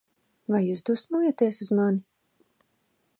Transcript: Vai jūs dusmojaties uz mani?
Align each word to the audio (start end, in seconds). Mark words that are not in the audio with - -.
Vai 0.53 0.61
jūs 0.67 0.81
dusmojaties 0.89 1.61
uz 1.67 1.71
mani? 1.81 2.03